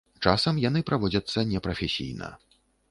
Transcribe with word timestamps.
Часам 0.29 0.61
яны 0.63 0.83
праводзяцца 0.89 1.47
непрафесійна. 1.53 2.37